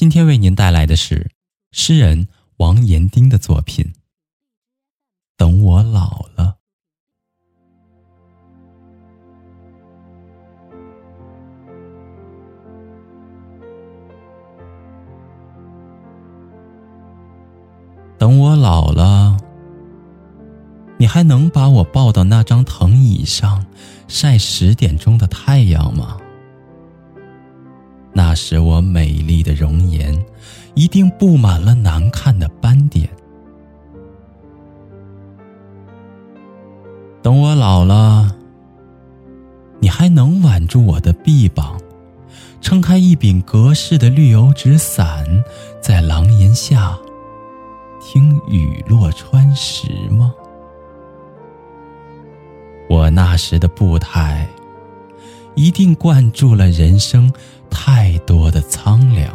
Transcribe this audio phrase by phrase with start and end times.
[0.00, 1.30] 今天为您带来的是
[1.72, 3.84] 诗人王延丁的作品
[5.36, 6.56] 《等我老了》。
[18.18, 19.36] 等我老了，
[20.96, 23.66] 你还能把我抱到那张藤椅上
[24.08, 26.16] 晒十点钟的太阳吗？
[28.30, 30.16] 那时我美丽的容颜，
[30.76, 33.10] 一定布满了难看的斑点。
[37.20, 38.32] 等我老了，
[39.80, 41.76] 你还能挽住我的臂膀，
[42.60, 45.26] 撑开一柄格式的绿油纸伞，
[45.80, 46.96] 在廊檐下
[48.00, 50.32] 听雨落穿石吗？
[52.88, 54.48] 我那时的步态，
[55.56, 57.28] 一定灌注了人生。
[57.70, 59.32] 太多的苍凉。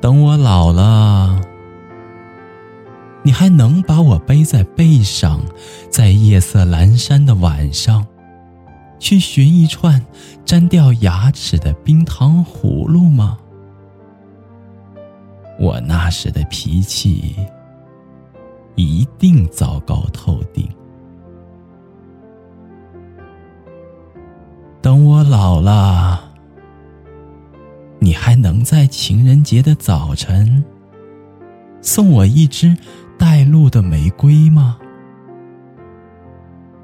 [0.00, 1.40] 等我老了，
[3.22, 5.40] 你还能把我背在背上，
[5.90, 8.06] 在夜色阑珊的晚上，
[8.98, 10.04] 去寻一串
[10.44, 13.38] 粘掉牙齿的冰糖葫芦吗？
[15.58, 17.36] 我那时的脾气，
[18.74, 20.21] 一定糟糕透
[25.32, 26.30] 老了，
[27.98, 30.62] 你还能在情人节的早晨
[31.80, 32.76] 送我一支
[33.18, 34.76] 带露的玫瑰吗？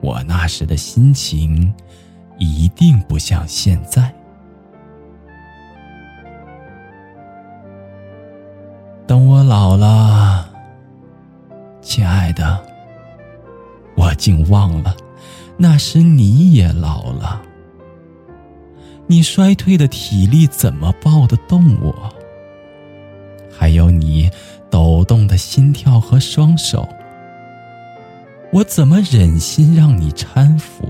[0.00, 1.70] 我那时的心情
[2.38, 4.10] 一定不像现在。
[9.06, 10.48] 等我老了，
[11.82, 12.58] 亲爱的，
[13.94, 14.96] 我竟忘了，
[15.58, 17.42] 那时你也老了。
[19.10, 21.94] 你衰退的体力怎么抱得动我？
[23.50, 24.30] 还有你
[24.70, 26.86] 抖动的心跳和双手，
[28.52, 30.86] 我怎么忍心让你搀扶？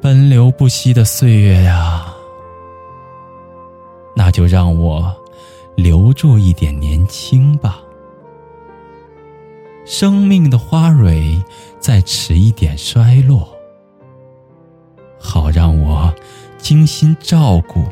[0.00, 2.06] 奔流不息的岁月呀，
[4.16, 5.14] 那就让我
[5.76, 7.80] 留住一点年轻吧。
[9.84, 11.38] 生命的花蕊
[11.78, 13.53] 再迟一点衰落。
[16.64, 17.84] 精心照顾。